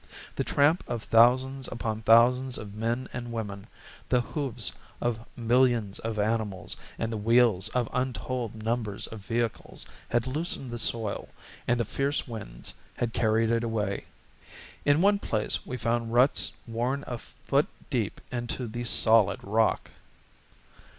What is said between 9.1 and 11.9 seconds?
vehicles had loosened the soil, and the